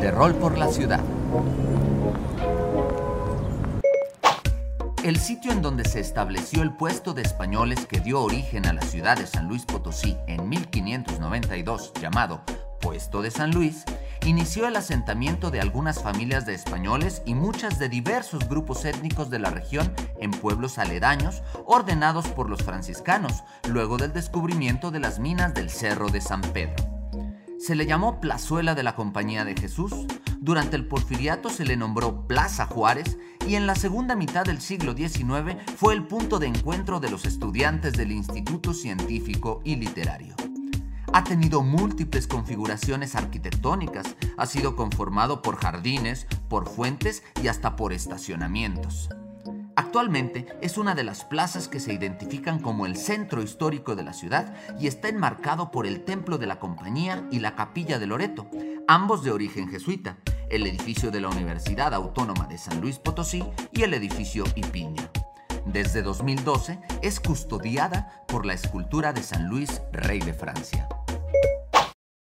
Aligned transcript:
De 0.00 0.10
rol 0.10 0.34
por 0.34 0.56
la 0.56 0.68
ciudad. 0.68 1.00
El 5.04 5.16
sitio 5.16 5.52
en 5.52 5.62
donde 5.62 5.84
se 5.84 6.00
estableció 6.00 6.62
el 6.62 6.72
puesto 6.76 7.14
de 7.14 7.22
españoles 7.22 7.86
que 7.86 8.00
dio 8.00 8.20
origen 8.20 8.66
a 8.66 8.72
la 8.72 8.82
ciudad 8.82 9.16
de 9.16 9.26
San 9.26 9.48
Luis 9.48 9.64
Potosí 9.64 10.16
en 10.26 10.48
1592, 10.48 11.92
llamado 12.00 12.42
Puesto 12.80 13.22
de 13.22 13.30
San 13.30 13.52
Luis, 13.52 13.84
inició 14.26 14.66
el 14.66 14.76
asentamiento 14.76 15.50
de 15.50 15.60
algunas 15.60 16.02
familias 16.02 16.46
de 16.46 16.54
españoles 16.54 17.22
y 17.24 17.34
muchas 17.34 17.78
de 17.78 17.88
diversos 17.88 18.48
grupos 18.48 18.84
étnicos 18.84 19.30
de 19.30 19.38
la 19.38 19.50
región 19.50 19.92
en 20.20 20.30
pueblos 20.30 20.78
aledaños 20.78 21.42
ordenados 21.66 22.28
por 22.28 22.50
los 22.50 22.62
franciscanos 22.62 23.44
luego 23.68 23.96
del 23.96 24.12
descubrimiento 24.12 24.90
de 24.90 25.00
las 25.00 25.18
minas 25.18 25.54
del 25.54 25.70
Cerro 25.70 26.08
de 26.08 26.20
San 26.20 26.40
Pedro. 26.40 26.84
Se 27.58 27.74
le 27.74 27.86
llamó 27.86 28.20
Plazuela 28.20 28.74
de 28.74 28.84
la 28.84 28.94
Compañía 28.94 29.44
de 29.44 29.56
Jesús, 29.56 29.92
durante 30.40 30.76
el 30.76 30.86
porfiriato 30.86 31.50
se 31.50 31.64
le 31.64 31.76
nombró 31.76 32.26
Plaza 32.26 32.66
Juárez 32.66 33.18
y 33.46 33.56
en 33.56 33.66
la 33.66 33.74
segunda 33.74 34.14
mitad 34.14 34.44
del 34.44 34.60
siglo 34.60 34.94
XIX 34.94 35.56
fue 35.76 35.94
el 35.94 36.06
punto 36.06 36.38
de 36.38 36.46
encuentro 36.46 37.00
de 37.00 37.10
los 37.10 37.24
estudiantes 37.24 37.94
del 37.94 38.12
Instituto 38.12 38.72
Científico 38.72 39.60
y 39.64 39.76
Literario. 39.76 40.34
Ha 41.18 41.24
tenido 41.24 41.64
múltiples 41.64 42.28
configuraciones 42.28 43.16
arquitectónicas, 43.16 44.14
ha 44.36 44.46
sido 44.46 44.76
conformado 44.76 45.42
por 45.42 45.56
jardines, 45.56 46.28
por 46.48 46.68
fuentes 46.68 47.24
y 47.42 47.48
hasta 47.48 47.74
por 47.74 47.92
estacionamientos. 47.92 49.08
Actualmente 49.74 50.46
es 50.60 50.78
una 50.78 50.94
de 50.94 51.02
las 51.02 51.24
plazas 51.24 51.66
que 51.66 51.80
se 51.80 51.92
identifican 51.92 52.60
como 52.60 52.86
el 52.86 52.96
centro 52.96 53.42
histórico 53.42 53.96
de 53.96 54.04
la 54.04 54.12
ciudad 54.12 54.54
y 54.78 54.86
está 54.86 55.08
enmarcado 55.08 55.72
por 55.72 55.88
el 55.88 56.04
Templo 56.04 56.38
de 56.38 56.46
la 56.46 56.60
Compañía 56.60 57.26
y 57.32 57.40
la 57.40 57.56
Capilla 57.56 57.98
de 57.98 58.06
Loreto, 58.06 58.48
ambos 58.86 59.24
de 59.24 59.32
origen 59.32 59.68
jesuita, 59.68 60.18
el 60.50 60.68
edificio 60.68 61.10
de 61.10 61.20
la 61.20 61.30
Universidad 61.30 61.94
Autónoma 61.94 62.46
de 62.46 62.58
San 62.58 62.80
Luis 62.80 63.00
Potosí 63.00 63.42
y 63.72 63.82
el 63.82 63.92
edificio 63.92 64.44
Ipiña. 64.54 65.10
Desde 65.66 66.02
2012 66.02 66.78
es 67.02 67.18
custodiada 67.18 68.22
por 68.28 68.46
la 68.46 68.54
escultura 68.54 69.12
de 69.12 69.24
San 69.24 69.48
Luis, 69.48 69.82
rey 69.90 70.20
de 70.20 70.32
Francia. 70.32 70.88